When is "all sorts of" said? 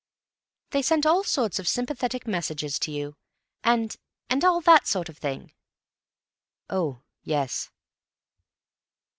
1.05-1.67